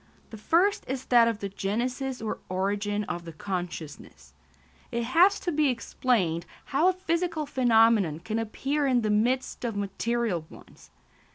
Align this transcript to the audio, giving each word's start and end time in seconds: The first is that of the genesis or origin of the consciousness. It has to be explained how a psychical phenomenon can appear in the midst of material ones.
The 0.31 0.37
first 0.37 0.83
is 0.87 1.05
that 1.05 1.27
of 1.27 1.41
the 1.41 1.47
genesis 1.49 2.23
or 2.23 2.39
origin 2.49 3.03
of 3.03 3.23
the 3.23 3.31
consciousness. 3.31 4.33
It 4.91 5.03
has 5.03 5.39
to 5.41 5.51
be 5.51 5.69
explained 5.69 6.47
how 6.65 6.87
a 6.89 6.95
psychical 7.07 7.45
phenomenon 7.45 8.17
can 8.21 8.39
appear 8.39 8.87
in 8.87 9.01
the 9.01 9.11
midst 9.11 9.63
of 9.63 9.75
material 9.75 10.43
ones. 10.49 10.89